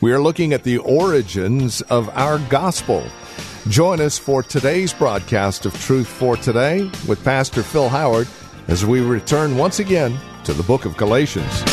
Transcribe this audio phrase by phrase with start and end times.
[0.00, 3.04] We are looking at the origins of our gospel.
[3.68, 8.28] Join us for today's broadcast of Truth for Today with Pastor Phil Howard
[8.68, 11.64] as we return once again to the book of Galatians.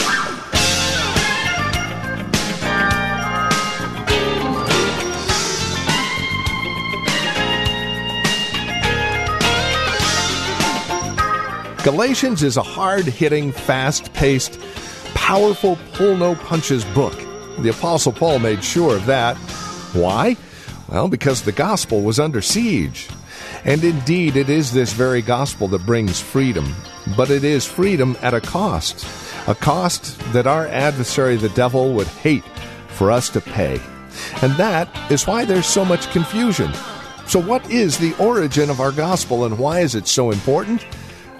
[11.83, 14.59] Galatians is a hard hitting, fast paced,
[15.13, 17.24] powerful, pull no punches book.
[17.59, 19.37] The Apostle Paul made sure of that.
[19.93, 20.37] Why?
[20.89, 23.07] Well, because the gospel was under siege.
[23.63, 26.75] And indeed, it is this very gospel that brings freedom.
[27.17, 29.07] But it is freedom at a cost.
[29.47, 32.43] A cost that our adversary, the devil, would hate
[32.89, 33.79] for us to pay.
[34.41, 36.71] And that is why there's so much confusion.
[37.27, 40.85] So, what is the origin of our gospel and why is it so important?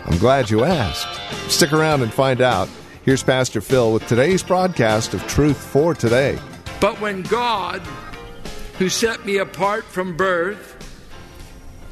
[0.05, 1.51] I'm glad you asked.
[1.51, 2.69] Stick around and find out.
[3.05, 6.39] Here's Pastor Phil with today's broadcast of Truth for Today.
[6.81, 7.83] But when God,
[8.79, 10.71] who set me apart from birth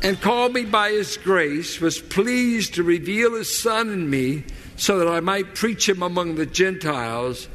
[0.01, 4.97] and called me by his grace, was pleased to reveal his Son in me so
[4.97, 7.47] that I might preach him among the Gentiles,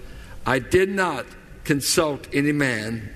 [0.47, 1.27] I did not
[1.65, 3.13] consult any man,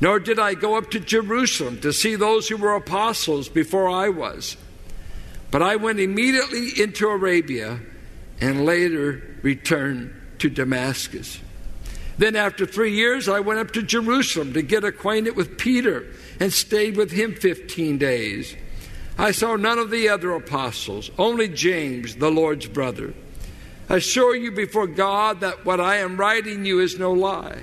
[0.00, 4.08] nor did I go up to Jerusalem to see those who were apostles before I
[4.08, 4.56] was.
[5.52, 7.78] But I went immediately into Arabia
[8.40, 11.40] and later returned to Damascus.
[12.18, 16.06] Then, after three years, I went up to Jerusalem to get acquainted with Peter
[16.40, 18.56] and stayed with him 15 days.
[19.16, 23.14] I saw none of the other apostles, only James, the Lord's brother.
[23.88, 27.62] I assure you before God that what I am writing you is no lie.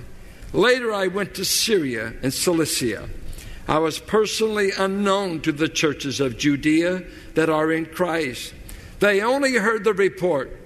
[0.53, 3.09] Later, I went to Syria and Cilicia.
[3.67, 8.53] I was personally unknown to the churches of Judea that are in Christ.
[8.99, 10.64] They only heard the report.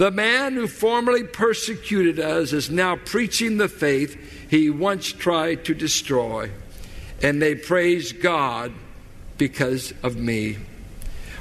[0.00, 5.74] The man who formerly persecuted us is now preaching the faith he once tried to
[5.74, 6.50] destroy.
[7.22, 8.72] And they praise God
[9.36, 10.56] because of me.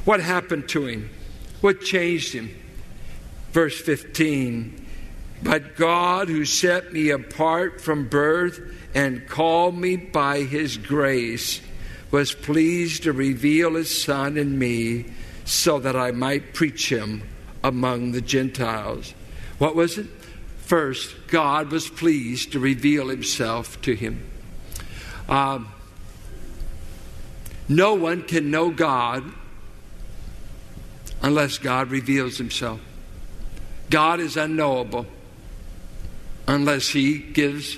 [0.04, 1.10] What happened to him?
[1.62, 2.54] What changed him?
[3.54, 4.86] Verse 15
[5.42, 8.60] But God, who set me apart from birth
[8.94, 11.62] and called me by his grace,
[12.12, 15.06] was pleased to reveal his Son in me
[15.46, 17.24] so that I might preach him
[17.64, 19.14] among the Gentiles.
[19.58, 20.08] What was it?
[20.60, 24.30] First, God was pleased to reveal himself to him.
[25.28, 25.70] Um,
[27.68, 29.24] no one can know God
[31.22, 32.80] unless God reveals himself.
[33.90, 35.06] God is unknowable
[36.48, 37.78] unless he gives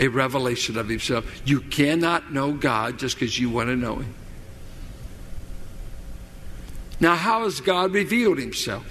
[0.00, 1.42] a revelation of himself.
[1.44, 4.14] You cannot know God just because you want to know him.
[7.00, 8.86] Now, how has God revealed himself?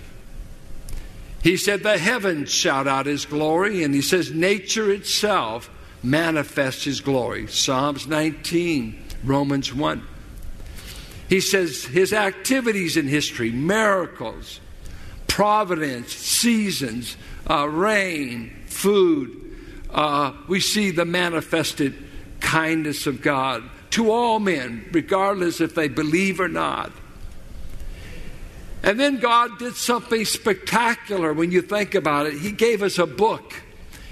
[1.43, 5.69] He said, The heavens shout out his glory, and he says, Nature itself
[6.01, 7.47] manifests his glory.
[7.47, 10.07] Psalms 19, Romans 1.
[11.27, 14.61] He says, His activities in history, miracles,
[15.27, 17.17] providence, seasons,
[17.49, 19.39] uh, rain, food,
[19.89, 21.93] uh, we see the manifested
[22.39, 26.91] kindness of God to all men, regardless if they believe or not.
[28.83, 32.33] And then God did something spectacular when you think about it.
[32.33, 33.53] He gave us a book.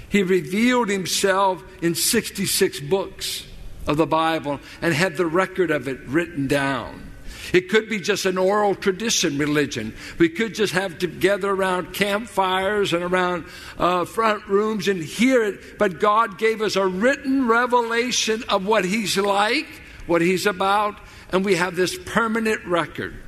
[0.08, 3.46] He revealed himself in 66 books
[3.86, 7.12] of the Bible and had the record of it written down.
[7.52, 9.94] It could be just an oral tradition religion.
[10.18, 13.44] We could just have together around campfires and around
[13.78, 15.78] uh, front rooms and hear it.
[15.78, 19.66] But God gave us a written revelation of what He's like,
[20.06, 20.98] what He's about,
[21.30, 23.21] and we have this permanent record.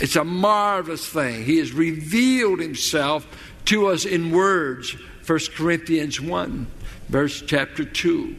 [0.00, 1.44] It's a marvelous thing.
[1.44, 3.26] He has revealed Himself
[3.66, 4.96] to us in words.
[5.26, 6.66] 1 Corinthians 1,
[7.08, 8.36] verse chapter 2.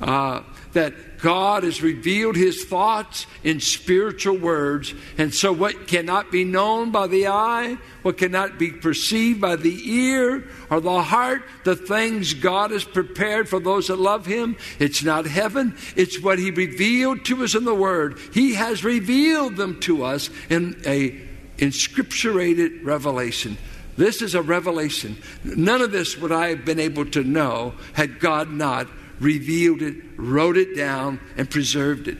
[0.00, 0.42] Uh,
[0.72, 4.92] that God has revealed his thoughts in spiritual words.
[5.16, 9.88] And so, what cannot be known by the eye, what cannot be perceived by the
[9.88, 15.04] ear or the heart, the things God has prepared for those that love him, it's
[15.04, 18.18] not heaven, it's what he revealed to us in the word.
[18.34, 21.10] He has revealed them to us in a
[21.58, 23.56] inscripturated revelation.
[23.96, 25.16] This is a revelation.
[25.44, 28.88] None of this would I have been able to know had God not
[29.22, 32.18] revealed it, wrote it down, and preserved it.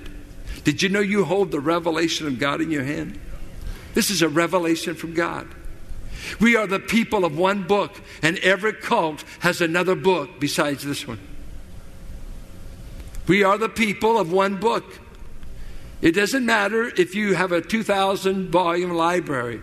[0.65, 3.19] Did you know you hold the revelation of God in your hand?
[3.95, 5.49] This is a revelation from God.
[6.41, 11.07] We are the people of one book, and every cult has another book besides this
[11.07, 11.19] one.
[13.27, 14.85] We are the people of one book.
[16.01, 19.61] It doesn't matter if you have a 2,000 volume library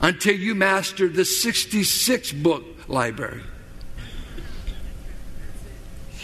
[0.00, 3.42] until you master the 66 book library.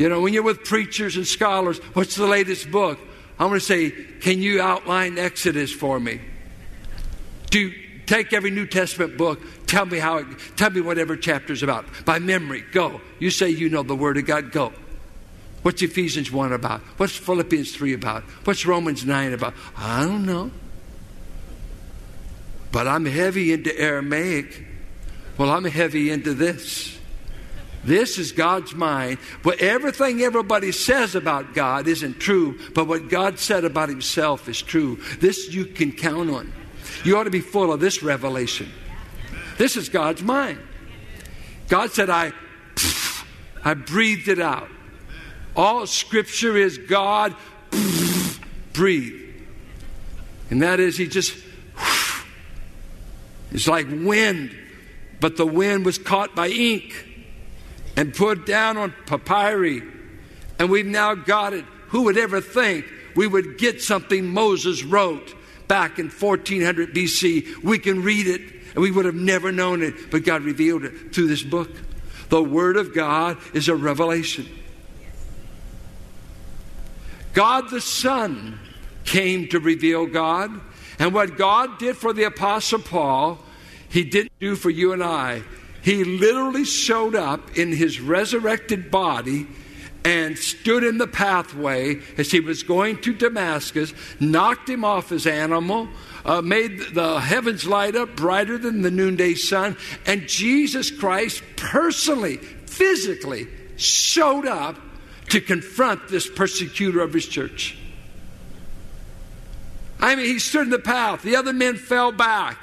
[0.01, 2.99] You know, when you're with preachers and scholars, what's the latest book?
[3.39, 6.23] I'm going to say, can you outline Exodus for me?
[7.51, 7.71] Do
[8.07, 10.27] take every New Testament book, tell me how it,
[10.57, 11.85] tell me whatever chapter's about.
[12.07, 13.03] By memory, go.
[13.19, 14.73] You say you know the Word of God, go.
[15.61, 16.81] What's Ephesians 1 about?
[16.97, 18.23] What's Philippians 3 about?
[18.45, 19.53] What's Romans 9 about?
[19.77, 20.51] I don't know.
[22.73, 24.65] But I'm heavy into Aramaic.
[25.37, 27.00] Well, I'm heavy into this.
[27.85, 29.19] This is God's mind.
[29.43, 34.61] But everything everybody says about God isn't true, but what God said about Himself is
[34.61, 35.01] true.
[35.19, 36.53] This you can count on.
[37.05, 38.71] You ought to be full of this revelation.
[39.57, 40.59] This is God's mind.
[41.69, 42.33] God said, I,
[43.65, 44.69] I breathed it out.
[45.57, 47.35] All scripture is God
[48.73, 49.17] breathed.
[50.51, 51.37] And that is, He just,
[53.53, 54.57] it's like wind,
[55.21, 57.10] but the wind was caught by ink
[57.97, 59.83] and put down on papyri.
[60.59, 61.65] And we've now got it.
[61.89, 62.85] Who would ever think
[63.17, 65.35] we would get something Moses wrote
[65.69, 67.63] back in 1400 BC?
[67.63, 68.41] We can read it,
[68.75, 71.71] and we would have never known it, but God revealed it through this book.
[72.29, 74.47] The Word of God is a revelation.
[77.33, 78.59] God the Son
[79.05, 80.61] came to reveal God.
[80.99, 83.39] And what God did for the Apostle Paul,
[83.89, 85.43] He didn't do for you and I.
[85.83, 89.47] He literally showed up in his resurrected body
[90.05, 95.27] and stood in the pathway as he was going to Damascus, knocked him off his
[95.27, 95.89] animal,
[96.25, 102.37] uh, made the heavens light up brighter than the noonday sun, and Jesus Christ personally,
[102.37, 104.77] physically showed up
[105.29, 107.77] to confront this persecutor of his church.
[110.01, 112.59] I mean, he stood in the path, the other men fell back.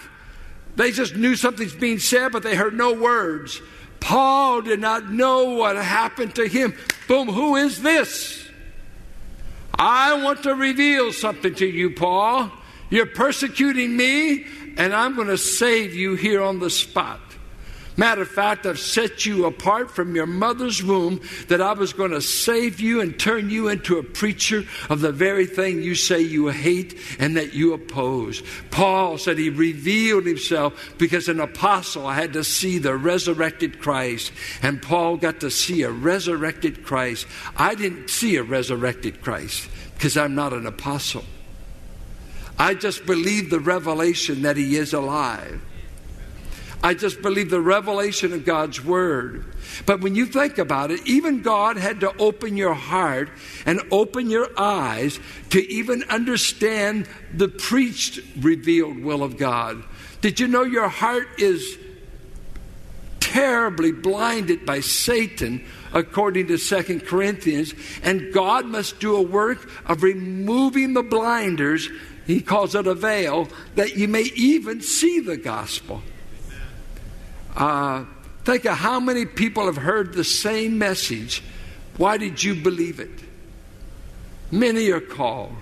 [0.77, 3.59] They just knew something's being said, but they heard no words.
[3.99, 6.75] Paul did not know what happened to him.
[7.07, 8.47] Boom, who is this?
[9.73, 12.51] I want to reveal something to you, Paul.
[12.91, 14.45] You're persecuting me,
[14.77, 17.21] and I'm going to save you here on the spot.
[17.99, 22.11] Matter of fact, I've set you apart from your mother's womb that I was going
[22.11, 26.21] to save you and turn you into a preacher of the very thing you say
[26.21, 28.43] you hate and that you oppose.
[28.69, 34.79] Paul said he revealed himself because an apostle had to see the resurrected Christ, and
[34.79, 37.25] Paul got to see a resurrected Christ.
[37.57, 41.23] I didn't see a resurrected Christ because I'm not an apostle.
[42.59, 45.61] I just believe the revelation that he is alive.
[46.87, 49.43] I just believe the revelation of God's Word.
[49.85, 53.29] But when you think about it, even God had to open your heart
[53.65, 55.19] and open your eyes
[55.49, 59.83] to even understand the preached, revealed will of God.
[60.21, 61.77] Did you know your heart is
[63.19, 70.03] terribly blinded by Satan, according to Second Corinthians, and God must do a work of
[70.03, 71.89] removing the blinders,
[72.25, 76.01] he calls it a veil, that you may even see the gospel.
[77.57, 78.05] Uh,
[78.43, 81.43] think of how many people have heard the same message.
[81.97, 83.09] Why did you believe it?
[84.51, 85.55] Many are called,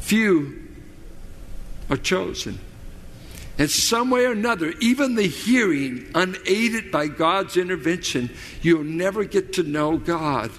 [0.00, 0.68] few
[1.90, 2.58] are chosen.
[3.58, 8.30] And some way or another, even the hearing, unaided by God's intervention,
[8.62, 10.50] you'll never get to know God.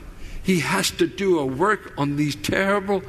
[0.44, 3.02] He has to do a work on these terrible,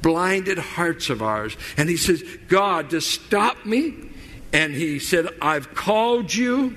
[0.00, 1.56] blinded hearts of ours.
[1.76, 4.10] And He says, God, to stop me
[4.54, 6.76] and he said, I've called you,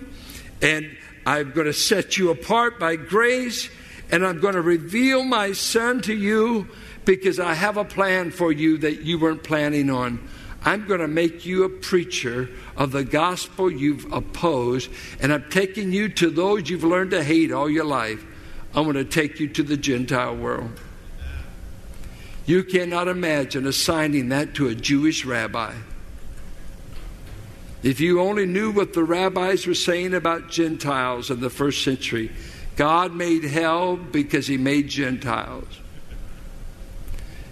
[0.63, 3.69] and I'm going to set you apart by grace,
[4.09, 6.67] and I'm going to reveal my son to you
[7.05, 10.27] because I have a plan for you that you weren't planning on.
[10.63, 14.89] I'm going to make you a preacher of the gospel you've opposed,
[15.21, 18.25] and I'm taking you to those you've learned to hate all your life.
[18.73, 20.71] I'm going to take you to the Gentile world.
[22.47, 25.75] You cannot imagine assigning that to a Jewish rabbi.
[27.83, 32.31] If you only knew what the rabbis were saying about Gentiles in the first century,
[32.75, 35.67] God made hell because he made Gentiles.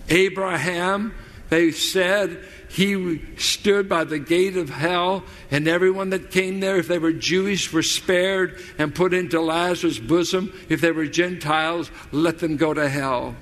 [0.10, 1.13] Abraham
[1.50, 6.88] They said he stood by the gate of hell, and everyone that came there, if
[6.88, 10.51] they were Jewish, were spared and put into Lazarus' bosom.
[10.70, 13.36] If they were Gentiles, let them go to hell.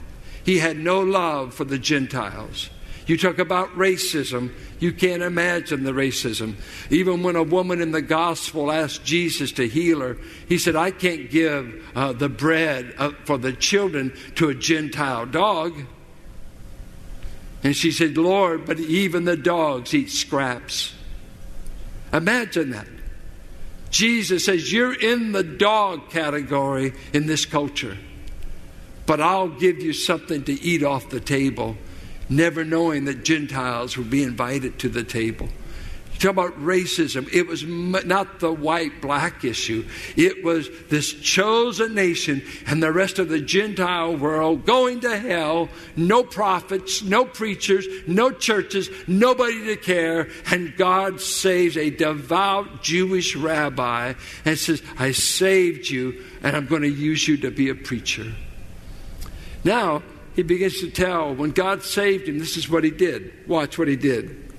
[0.44, 2.70] He had no love for the Gentiles.
[3.06, 6.56] You talk about racism, you can't imagine the racism.
[6.90, 10.18] Even when a woman in the gospel asked Jesus to heal her,
[10.48, 15.26] he said, I can't give uh, the bread uh, for the children to a Gentile
[15.26, 15.74] dog.
[17.64, 20.94] And she said, Lord, but even the dogs eat scraps.
[22.12, 22.88] Imagine that.
[23.90, 27.98] Jesus says, You're in the dog category in this culture,
[29.06, 31.78] but I'll give you something to eat off the table,
[32.30, 35.50] never knowing that Gentiles would be invited to the table.
[36.14, 37.28] You Talk about racism.
[37.34, 39.86] It was not the white black issue.
[40.16, 45.70] It was this chosen nation and the rest of the Gentile world going to hell.
[45.96, 50.30] No prophets, no preachers, no churches, nobody to care.
[50.52, 54.14] And God saves a devout Jewish rabbi
[54.46, 58.32] and says, I saved you and I'm going to use you to be a preacher.
[59.64, 60.04] Now,
[60.36, 63.48] he begins to tell when God saved him, this is what he did.
[63.48, 64.54] Watch what he did.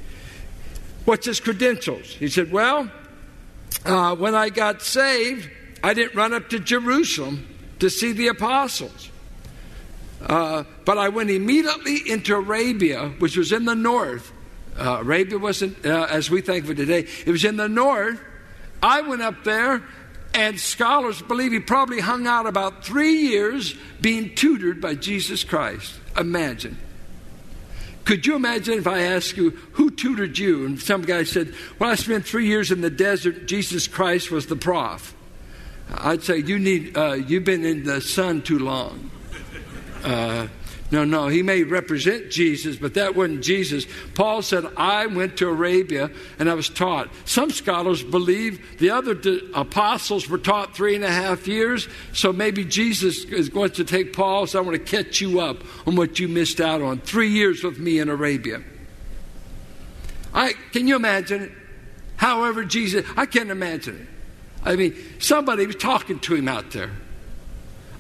[1.05, 2.07] What's his credentials?
[2.07, 2.91] He said, Well,
[3.85, 5.51] uh, when I got saved,
[5.83, 7.47] I didn't run up to Jerusalem
[7.81, 9.11] to see the apostles.
[10.23, 14.33] Uh, but I went immediately into Arabia, which was in the north.
[14.79, 18.21] Uh, Arabia wasn't uh, as we think of it today, it was in the north.
[18.83, 19.83] I went up there,
[20.35, 25.95] and scholars believe he probably hung out about three years being tutored by Jesus Christ.
[26.19, 26.77] Imagine.
[28.05, 30.67] Could you imagine if I asked you, who tutored you?
[30.67, 33.47] And some guy said, Well, I spent three years in the desert.
[33.47, 35.15] Jesus Christ was the prof.
[35.91, 39.11] I'd say, You need, uh, you've been in the sun too long.
[40.03, 40.49] Uh,
[40.91, 43.87] no, no, he may represent Jesus, but that wasn't Jesus.
[44.15, 47.09] Paul said, I went to Arabia and I was taught.
[47.25, 49.19] Some scholars believe the other
[49.55, 54.13] apostles were taught three and a half years, so maybe Jesus is going to take
[54.13, 57.01] Paul, so I want to catch you up on what you missed out on.
[57.01, 58.63] Three years with me in Arabia.
[60.35, 61.53] I, can you imagine it?
[62.17, 64.09] However, Jesus, I can't imagine it.
[64.65, 66.91] I mean, somebody was talking to him out there.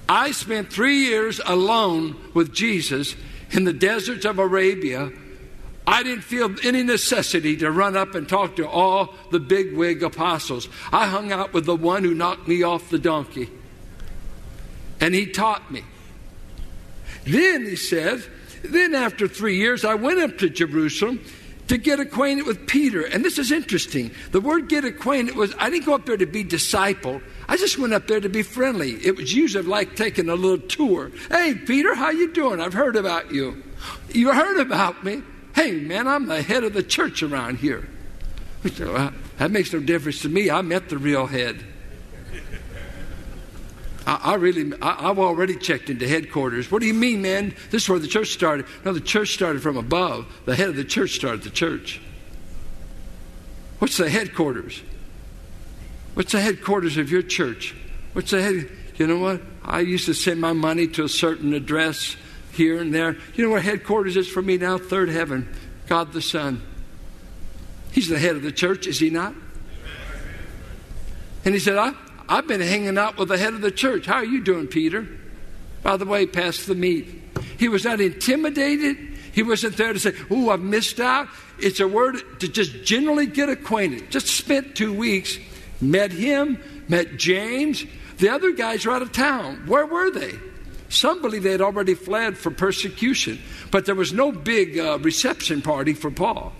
[0.08, 3.16] I spent three years alone with Jesus
[3.50, 5.10] in the deserts of Arabia.
[5.86, 10.02] I didn't feel any necessity to run up and talk to all the big wig
[10.02, 10.68] apostles.
[10.92, 13.50] I hung out with the one who knocked me off the donkey.
[15.00, 15.84] And he taught me.
[17.24, 18.28] Then he says,
[18.62, 21.20] then after three years, I went up to Jerusalem
[21.68, 23.02] to get acquainted with Peter.
[23.02, 24.10] And this is interesting.
[24.32, 27.22] The word get acquainted was, I didn't go up there to be discipled.
[27.48, 28.92] I just went up there to be friendly.
[29.04, 31.10] It was usually like taking a little tour.
[31.30, 32.60] Hey, Peter, how you doing?
[32.60, 33.62] I've heard about you.
[34.12, 35.22] You heard about me?
[35.54, 37.88] Hey, man, I'm the head of the church around here.
[38.64, 40.50] that makes no difference to me.
[40.50, 41.64] I met the real head.
[44.06, 46.70] I, I really, I, I've already checked into headquarters.
[46.70, 47.54] What do you mean, man?
[47.70, 48.66] This is where the church started.
[48.84, 50.26] No, the church started from above.
[50.44, 52.00] The head of the church started the church.
[53.78, 54.82] What's the headquarters?
[56.14, 57.74] What's the headquarters of your church?
[58.12, 58.70] What's the head?
[58.96, 59.40] You know what?
[59.64, 62.16] I used to send my money to a certain address
[62.52, 63.16] here and there.
[63.34, 64.78] You know where headquarters is for me now?
[64.78, 65.48] Third heaven.
[65.86, 66.62] God the Son.
[67.90, 69.34] He's the head of the church, is he not?
[71.44, 71.92] And he said, I,
[72.28, 74.06] I've been hanging out with the head of the church.
[74.06, 75.06] How are you doing, Peter?
[75.82, 77.22] By the way, pass the meat.
[77.58, 78.96] He was not intimidated.
[79.32, 81.28] He wasn't there to say, Oh, I've missed out.
[81.58, 84.10] It's a word to just generally get acquainted.
[84.10, 85.38] Just spent two weeks
[85.80, 87.84] met him, met James.
[88.18, 89.66] The other guys were out of town.
[89.66, 90.32] Where were they?
[90.88, 93.40] Some believe they had already fled for persecution,
[93.70, 96.52] but there was no big uh, reception party for Paul.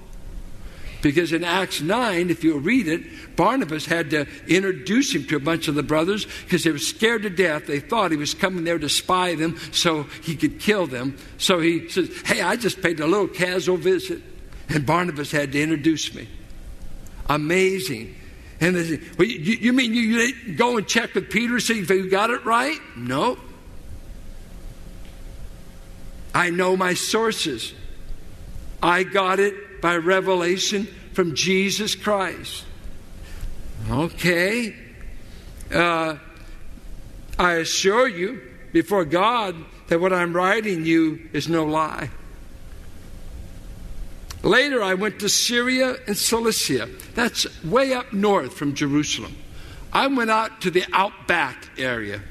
[1.05, 5.39] Because in Acts 9, if you read it, Barnabas had to introduce him to a
[5.39, 7.67] bunch of the brothers because they were scared to death.
[7.67, 11.19] They thought he was coming there to spy them so he could kill them.
[11.37, 14.23] So he says, Hey, I just paid a little casual visit.
[14.71, 16.27] And Barnabas had to introduce me.
[17.29, 18.15] Amazing.
[18.63, 21.81] And they say, well, you, you, mean you, you go and check with Peter see
[21.81, 22.79] if he got it right?
[22.97, 23.37] No.
[26.35, 27.75] I know my sources.
[28.83, 32.65] I got it by revelation from Jesus Christ.
[33.91, 34.75] Okay.
[35.71, 36.17] Uh,
[37.39, 38.41] I assure you
[38.73, 39.55] before God
[39.89, 42.09] that what I'm writing you is no lie.
[44.43, 46.89] Later, I went to Syria and Cilicia.
[47.15, 49.37] That's way up north from Jerusalem.
[49.93, 52.23] I went out to the outback area.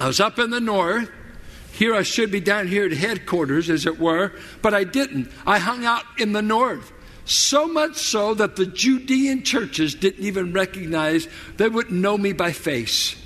[0.00, 1.08] I was up in the north,
[1.72, 5.30] here I should be down here at headquarters, as it were, but I didn't.
[5.46, 6.92] I hung out in the north.
[7.24, 12.52] So much so that the Judean churches didn't even recognize, they wouldn't know me by
[12.52, 13.16] face.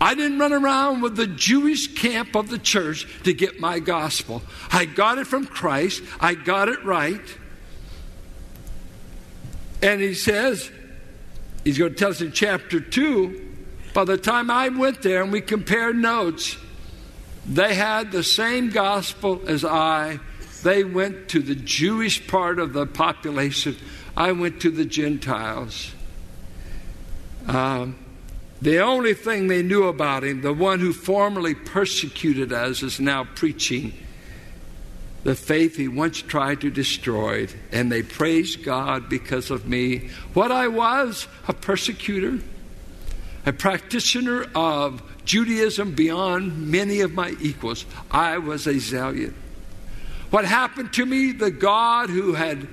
[0.00, 4.42] I didn't run around with the Jewish camp of the church to get my gospel.
[4.70, 7.20] I got it from Christ, I got it right.
[9.82, 10.70] And he says,
[11.64, 13.48] he's going to tell us in chapter 2,
[13.94, 16.56] by the time I went there and we compared notes,
[17.46, 20.20] they had the same gospel as I.
[20.62, 23.76] They went to the Jewish part of the population.
[24.16, 25.92] I went to the Gentiles.
[27.46, 27.96] Um,
[28.60, 33.24] the only thing they knew about him, the one who formerly persecuted us, is now
[33.34, 33.94] preaching
[35.24, 37.48] the faith he once tried to destroy.
[37.72, 40.10] And they praised God because of me.
[40.34, 42.38] What I was, a persecutor,
[43.46, 47.84] a practitioner of Judaism beyond many of my equals.
[48.10, 49.34] I was a zealot.
[50.30, 52.68] What happened to me, the God who had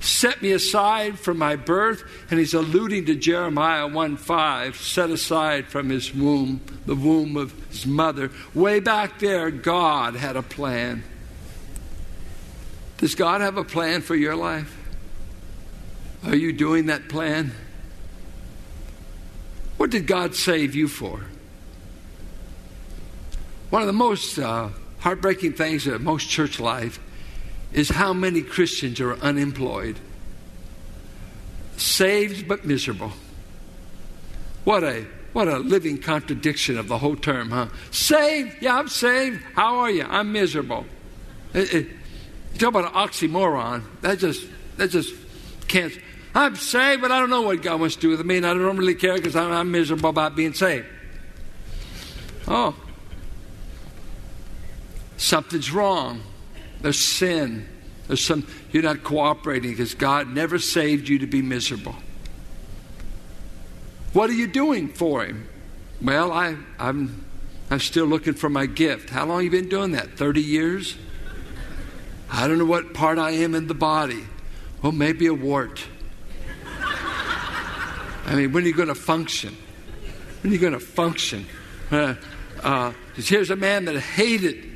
[0.00, 5.66] set me aside from my birth, and he's alluding to Jeremiah 1 5, set aside
[5.66, 8.30] from his womb, the womb of his mother.
[8.54, 11.04] Way back there, God had a plan.
[12.98, 14.76] Does God have a plan for your life?
[16.24, 17.52] Are you doing that plan?
[19.76, 21.24] What did God save you for?
[23.70, 24.70] One of the most uh,
[25.00, 27.00] heartbreaking things of most church life
[27.72, 29.98] is how many Christians are unemployed,
[31.76, 33.12] saved but miserable.
[34.64, 37.68] What a what a living contradiction of the whole term, huh?
[37.90, 39.40] Saved, yeah, I'm saved.
[39.54, 40.04] How are you?
[40.08, 40.86] I'm miserable.
[41.52, 41.86] It, it,
[42.54, 43.82] you talk about an oxymoron.
[44.00, 44.46] That just
[44.78, 45.14] that just
[45.68, 45.92] can't.
[46.34, 48.54] I'm saved, but I don't know what God wants to do with me, and I
[48.54, 50.86] don't really care because I'm, I'm miserable about being saved.
[52.46, 52.74] Oh,
[55.18, 56.22] something's wrong.
[56.80, 57.68] There's sin.
[58.06, 61.96] There's some you're not cooperating because God never saved you to be miserable.
[64.14, 65.46] What are you doing for him?
[66.00, 67.26] Well, I, I'm
[67.70, 69.10] I'm still looking for my gift.
[69.10, 70.16] How long you been doing that?
[70.16, 70.96] 30 years?
[72.30, 74.24] I don't know what part I am in the body.
[74.82, 75.84] Well, maybe a wart.
[78.24, 79.56] I mean, when are you going to function?
[80.42, 81.46] When are you going to function?
[81.90, 82.14] Uh,
[82.62, 84.67] uh, here's a man that hated,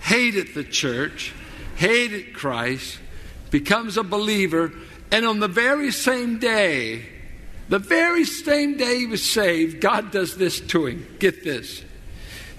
[0.00, 1.32] hated the church,
[1.76, 2.98] hated Christ,
[3.50, 4.72] becomes a believer,
[5.10, 7.06] and on the very same day,
[7.68, 11.06] the very same day he was saved, God does this to him.
[11.18, 11.82] Get this.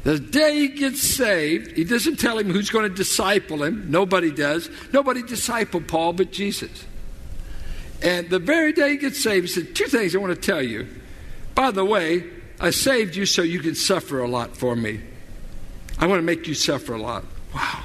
[0.03, 3.89] The day he gets saved, he doesn't tell him who's going to disciple him.
[3.89, 4.69] Nobody does.
[4.93, 6.85] Nobody discipled Paul but Jesus.
[8.01, 10.61] And the very day he gets saved, he said, Two things I want to tell
[10.61, 10.87] you.
[11.55, 12.23] By the way,
[12.59, 15.01] I saved you so you can suffer a lot for me.
[15.99, 17.25] I want to make you suffer a lot.
[17.55, 17.83] Wow.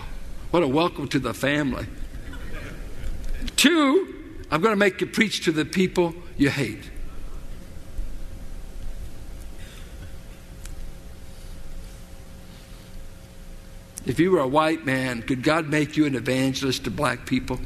[0.50, 1.86] What a welcome to the family.
[3.56, 6.90] Two, I'm going to make you preach to the people you hate.
[14.04, 17.60] If you were a white man, could God make you an evangelist to black people?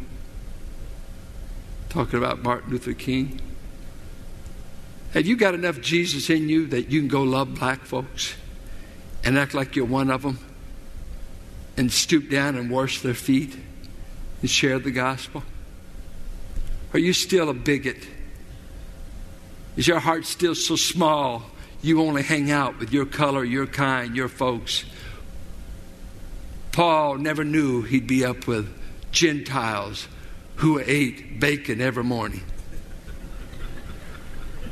[1.89, 3.41] Talking about Martin Luther King.
[5.13, 8.35] Have you got enough Jesus in you that you can go love black folks
[9.27, 10.39] and act like you're one of them
[11.77, 13.57] and stoop down and wash their feet
[14.41, 15.43] and share the gospel?
[16.95, 18.07] Are you still a bigot?
[19.77, 21.51] Is your heart still so small
[21.83, 24.85] you only hang out with your color, your kind, your folks?
[26.71, 28.73] Paul never knew he'd be up with
[29.11, 30.07] Gentiles
[30.57, 32.43] who ate bacon every morning.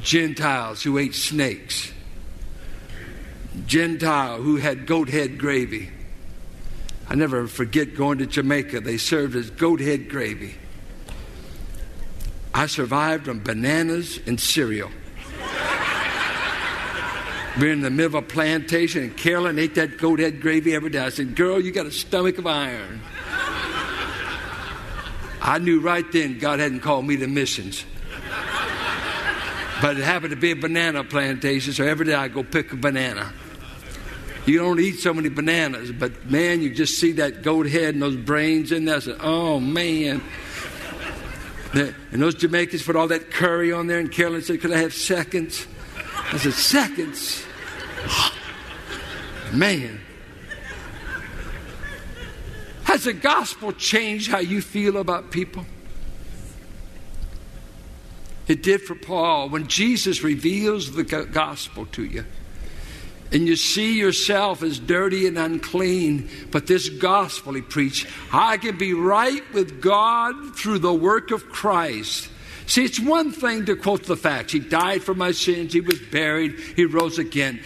[0.00, 1.90] Gentiles who ate snakes.
[3.66, 5.90] Gentile who had goat head gravy.
[7.08, 8.80] I never forget going to Jamaica.
[8.80, 10.54] They served as goat head gravy.
[12.52, 14.90] I survived on bananas and cereal.
[17.58, 20.90] We're in the middle of a plantation, and Carolyn ate that goat head gravy every
[20.90, 20.98] day.
[20.98, 23.00] I said, Girl, you got a stomach of iron.
[25.40, 27.84] I knew right then God hadn't called me to missions.
[29.82, 32.76] But it happened to be a banana plantation, so every day I go pick a
[32.76, 33.32] banana.
[34.46, 38.02] You don't eat so many bananas, but man, you just see that goat head and
[38.02, 38.96] those brains in there.
[38.96, 40.22] I said, oh man.
[41.74, 44.94] And those Jamaicans put all that curry on there, and Carolyn said, Could I have
[44.94, 45.66] seconds?
[46.32, 47.44] I said, Seconds?
[49.52, 50.00] Man.
[52.84, 55.66] Has the gospel changed how you feel about people?
[58.46, 59.48] It did for Paul.
[59.48, 62.24] When Jesus reveals the gospel to you,
[63.34, 68.78] and you see yourself as dirty and unclean, but this gospel he preached, I can
[68.78, 72.30] be right with God through the work of Christ.
[72.66, 74.52] See, it's one thing to quote the facts.
[74.52, 77.60] He died for my sins, he was buried, he rose again.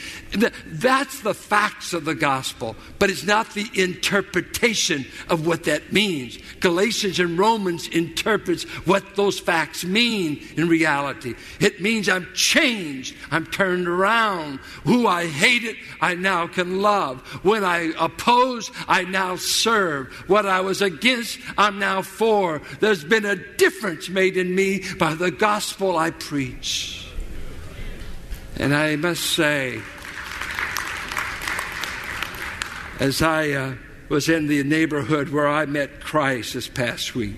[0.67, 6.39] That's the facts of the gospel, but it's not the interpretation of what that means.
[6.61, 11.35] Galatians and Romans interprets what those facts mean in reality.
[11.61, 14.59] It means I'm changed, I'm turned around.
[14.85, 17.21] Who I hated, I now can love.
[17.45, 20.13] When I oppose, I now serve.
[20.29, 22.61] What I was against, I'm now for.
[22.81, 27.07] There's been a difference made in me by the gospel I preach.
[28.57, 29.81] And I must say,
[32.99, 33.75] as I uh,
[34.09, 37.37] was in the neighborhood where I met Christ this past week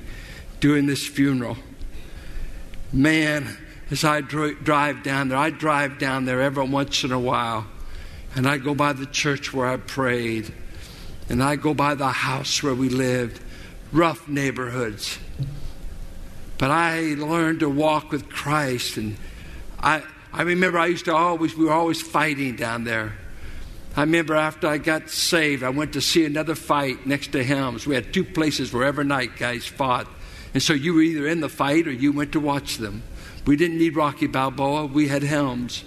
[0.60, 1.56] doing this funeral,
[2.92, 3.56] man,
[3.90, 7.66] as I drive down there, I drive down there every once in a while,
[8.34, 10.52] and I go by the church where I prayed,
[11.28, 13.40] and I go by the house where we lived,
[13.92, 15.18] rough neighborhoods.
[16.60, 19.16] But I learned to walk with Christ, and
[19.80, 23.14] I, I remember I used to always, we were always fighting down there.
[23.96, 27.86] I remember after I got saved, I went to see another fight next to Helms.
[27.86, 30.06] We had two places where every night guys fought.
[30.52, 33.04] And so you were either in the fight or you went to watch them.
[33.46, 35.84] We didn't need Rocky Balboa, we had Helms.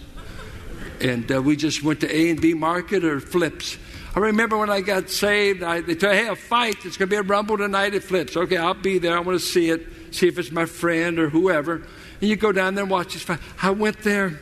[0.99, 3.77] And uh, we just went to A and B Market or Flips.
[4.15, 6.83] I remember when I got saved, I, they told, me, hey, a fight.
[6.83, 8.36] It's going to be a rumble tonight at Flips.
[8.36, 9.15] Okay, I'll be there.
[9.15, 11.76] I want to see it, see if it's my friend or whoever.
[12.21, 13.39] And you go down there and watch this fight.
[13.62, 14.39] I went there.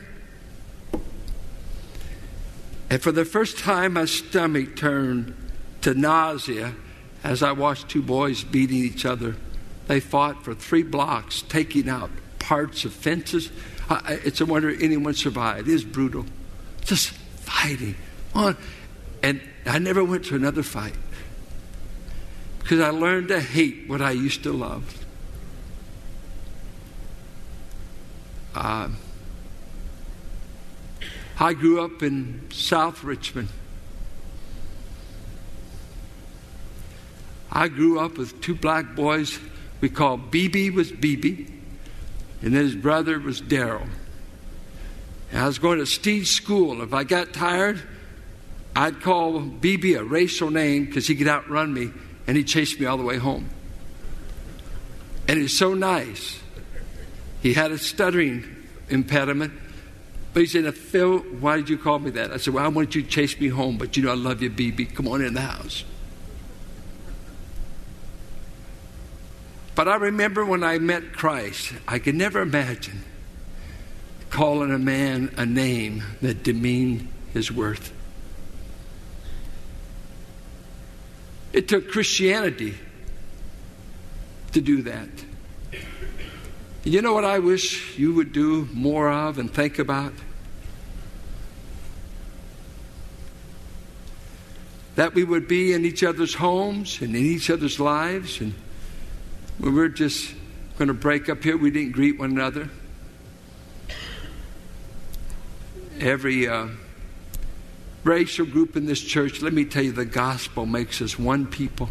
[2.90, 5.34] And for the first time, my stomach turned
[5.80, 6.74] to nausea
[7.24, 9.36] as I watched two boys beating each other.
[9.86, 13.50] They fought for three blocks, taking out parts of fences.
[13.90, 15.68] it's a wonder anyone survived.
[15.68, 16.26] It is brutal.
[16.84, 17.94] Just fighting
[18.34, 18.56] on.
[19.22, 20.94] And I never went to another fight
[22.60, 25.01] because I learned to hate what I used to love.
[28.54, 28.96] Um,
[31.38, 33.48] I grew up in South Richmond.
[37.50, 39.38] I grew up with two black boys
[39.82, 41.48] we called BB was BB,
[42.40, 43.88] and then his brother was Daryl.
[45.32, 46.82] I was going to Steed School.
[46.82, 47.82] If I got tired,
[48.76, 51.90] I'd call BB a racial name because he could outrun me,
[52.26, 53.50] and he'd chase me all the way home.
[55.26, 56.41] And he's so nice.
[57.42, 58.44] He had a stuttering
[58.88, 59.52] impediment,
[60.32, 62.30] but he said, Phil, why did you call me that?
[62.32, 64.40] I said, Well, I wanted you to chase me home, but you know I love
[64.40, 64.94] you, BB.
[64.94, 65.84] Come on in the house.
[69.74, 73.02] But I remember when I met Christ, I could never imagine
[74.30, 77.92] calling a man a name that demeaned his worth.
[81.52, 82.74] It took Christianity
[84.52, 85.08] to do that.
[86.84, 90.12] You know what I wish you would do more of and think about?
[94.96, 98.40] That we would be in each other's homes and in each other's lives.
[98.40, 98.54] And
[99.58, 100.34] when we're just
[100.76, 102.68] going to break up here, we didn't greet one another.
[106.00, 106.66] Every uh,
[108.02, 111.90] racial group in this church, let me tell you, the gospel makes us one people.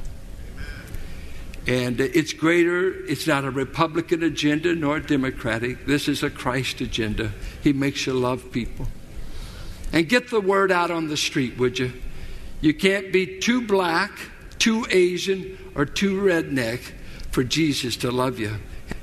[1.68, 5.86] And it's greater, it's not a Republican agenda nor a Democratic.
[5.86, 7.32] This is a Christ agenda.
[7.62, 8.88] He makes you love people.
[9.94, 11.94] And get the word out on the street, would you?
[12.62, 14.12] You can't be too black,
[14.58, 16.80] too Asian, or too redneck
[17.30, 18.56] for Jesus to love you.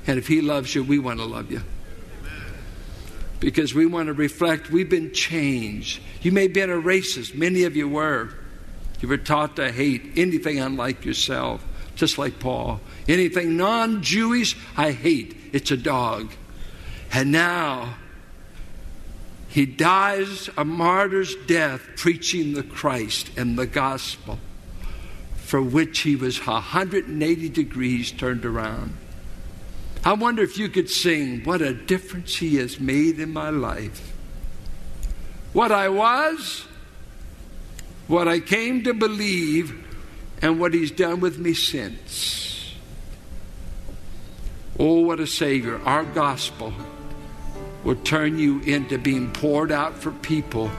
[0.05, 1.61] And if He loves you, we want to love you.
[3.39, 6.01] Because we want to reflect, we've been changed.
[6.21, 8.33] You may have been a racist, many of you were.
[8.99, 11.63] You were taught to hate anything unlike yourself
[11.99, 12.79] just like Paul.
[13.07, 15.35] Anything non Jewish, I hate.
[15.51, 16.31] It's a dog.
[17.11, 17.95] And now,
[19.49, 24.39] he dies a martyr's death preaching the Christ and the gospel
[25.35, 28.93] for which he was 180 degrees turned around.
[30.05, 34.13] I wonder if you could sing, What a difference he has made in my life.
[35.51, 36.65] What I was,
[38.07, 39.88] what I came to believe,
[40.41, 42.75] and what He's done with me since.
[44.77, 45.79] Oh, what a Savior.
[45.83, 46.73] Our gospel
[47.83, 50.71] will turn you into being poured out for people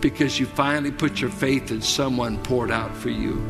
[0.00, 3.42] because you finally put your faith in someone poured out for you.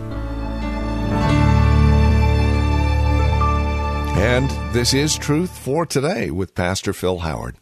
[4.18, 7.56] And this is Truth for Today with Pastor Phil Howard.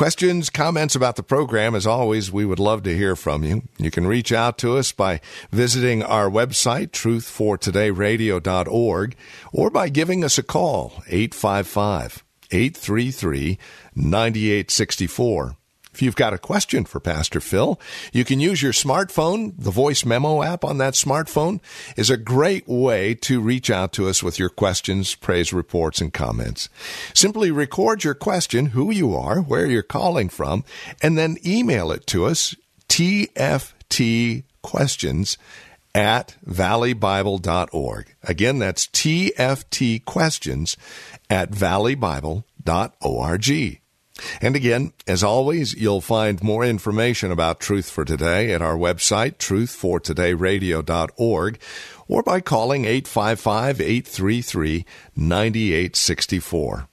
[0.00, 3.64] Questions, comments about the program, as always, we would love to hear from you.
[3.76, 9.16] You can reach out to us by visiting our website, truthfortodayradio.org,
[9.52, 13.58] or by giving us a call, 855 833
[13.94, 15.56] 9864.
[15.92, 17.80] If you've got a question for Pastor Phil,
[18.12, 19.52] you can use your smartphone.
[19.58, 21.60] The voice memo app on that smartphone
[21.96, 26.12] is a great way to reach out to us with your questions, praise reports, and
[26.12, 26.68] comments.
[27.12, 30.64] Simply record your question, who you are, where you're calling from,
[31.02, 32.54] and then email it to us,
[32.88, 35.38] TFT questions
[35.94, 38.14] at valleybible.org.
[38.22, 40.76] Again, that's TFT questions
[41.28, 43.80] at valleybible.org.
[44.40, 49.36] And again, as always, you'll find more information about Truth for Today at our website,
[49.36, 51.58] truthfortodayradio.org,
[52.08, 54.84] or by calling 855 833
[55.16, 56.88] 9864.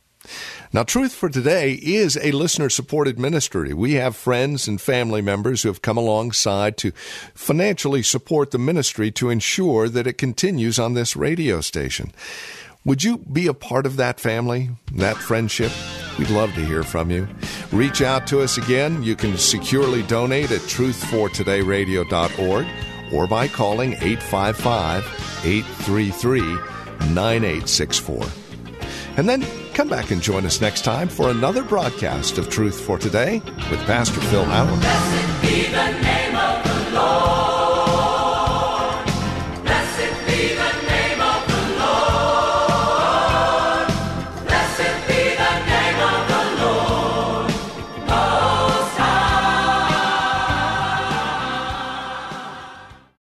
[0.73, 3.73] Now, Truth for Today is a listener supported ministry.
[3.73, 6.91] We have friends and family members who have come alongside to
[7.33, 12.11] financially support the ministry to ensure that it continues on this radio station.
[12.83, 15.71] Would you be a part of that family, that friendship?
[16.17, 17.27] We'd love to hear from you.
[17.71, 19.01] Reach out to us again.
[19.03, 22.67] You can securely donate at truthfortodayradio.org
[23.13, 25.05] or by calling 855
[25.45, 26.41] 833
[27.13, 28.25] 9864.
[29.17, 32.99] And then come back and join us next time for another broadcast of Truth for
[32.99, 34.83] Today with Pastor Phil Howard.